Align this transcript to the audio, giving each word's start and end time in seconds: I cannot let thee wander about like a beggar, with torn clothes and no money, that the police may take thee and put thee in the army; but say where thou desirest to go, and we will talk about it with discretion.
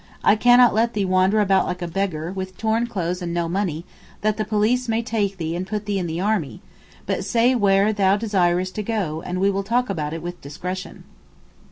I 0.23 0.35
cannot 0.35 0.73
let 0.73 0.93
thee 0.93 1.05
wander 1.05 1.39
about 1.41 1.67
like 1.67 1.83
a 1.83 1.87
beggar, 1.87 2.31
with 2.31 2.57
torn 2.57 2.87
clothes 2.87 3.21
and 3.21 3.35
no 3.35 3.47
money, 3.47 3.85
that 4.21 4.37
the 4.37 4.43
police 4.45 4.89
may 4.89 5.03
take 5.03 5.37
thee 5.37 5.55
and 5.55 5.67
put 5.67 5.85
thee 5.85 5.99
in 5.99 6.07
the 6.07 6.19
army; 6.19 6.59
but 7.05 7.23
say 7.23 7.53
where 7.53 7.93
thou 7.93 8.17
desirest 8.17 8.73
to 8.73 8.81
go, 8.81 9.21
and 9.21 9.39
we 9.39 9.51
will 9.51 9.61
talk 9.63 9.91
about 9.91 10.13
it 10.13 10.23
with 10.23 10.41
discretion. 10.41 11.03